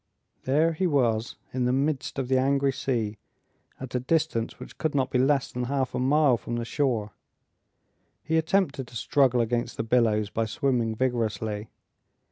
There 0.45 0.73
he 0.73 0.87
was, 0.87 1.35
in 1.53 1.65
the 1.65 1.71
midst 1.71 2.17
of 2.17 2.27
the 2.27 2.39
angry 2.39 2.71
sea, 2.73 3.19
at 3.79 3.93
a 3.93 3.99
distance 3.99 4.59
which 4.59 4.79
could 4.79 4.95
not 4.95 5.11
be 5.11 5.19
less 5.19 5.51
than 5.51 5.65
half 5.65 5.93
a 5.93 5.99
mile 5.99 6.37
from 6.37 6.55
the 6.55 6.65
shore. 6.65 7.11
He 8.23 8.35
attempted 8.37 8.87
to 8.87 8.95
struggle 8.95 9.41
against 9.41 9.77
the 9.77 9.83
billows 9.83 10.31
by 10.31 10.45
swimming 10.45 10.95
vigorously. 10.95 11.69